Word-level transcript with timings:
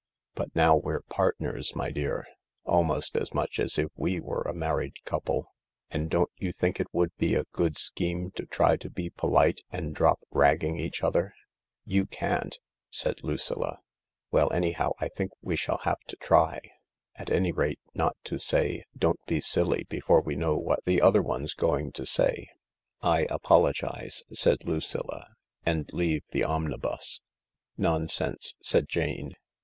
But 0.33 0.49
now 0.55 0.75
we're 0.77 1.03
partners, 1.03 1.75
my 1.75 1.91
dear; 1.91 2.25
almost 2.65 3.15
as 3.15 3.35
much 3.35 3.59
as 3.59 3.77
if 3.77 3.89
we 3.95 4.19
were 4.19 4.41
a 4.41 4.51
married 4.51 4.95
couple. 5.05 5.43
38 5.43 5.45
THE 5.45 5.47
LARK 5.47 5.87
And 6.01 6.09
don't 6.09 6.31
you 6.37 6.51
think 6.51 6.79
it 6.79 6.87
would 6.91 7.15
be 7.17 7.35
a 7.35 7.43
good 7.51 7.77
scheme 7.77 8.31
to 8.31 8.47
try 8.47 8.77
to 8.77 8.89
be 8.89 9.11
polite, 9.11 9.61
and 9.69 9.93
drop 9.93 10.21
ragging 10.31 10.79
each 10.79 11.03
other?" 11.03 11.35
"You 11.93 12.07
can't," 12.07 12.57
said 12.89 13.23
Lucilla." 13.23 13.77
Well, 14.31 14.51
anyhow, 14.51 14.93
I 14.97 15.07
think 15.07 15.33
we 15.39 15.55
shall 15.55 15.77
have 15.83 15.99
to 16.07 16.15
try; 16.15 16.61
at 17.15 17.29
any 17.29 17.51
rate, 17.51 17.79
not 17.93 18.17
to 18.23 18.39
say,' 18.39 18.83
Don't 18.97 19.23
be 19.27 19.39
silly' 19.39 19.83
before 19.91 20.21
we 20.21 20.35
know 20.35 20.57
what 20.57 20.83
the 20.83 20.99
other 20.99 21.21
one's 21.21 21.53
going 21.53 21.91
to 21.91 22.07
say."" 22.07 22.47
I 23.03 23.27
apologise," 23.29 24.23
said 24.33 24.63
Lucilla," 24.65 25.27
and 25.63 25.87
leave 25.93 26.23
the 26.31 26.43
omnibus,"" 26.43 27.21
Nonsense," 27.77 28.55
said 28.63 28.87
Jane. 28.89 29.33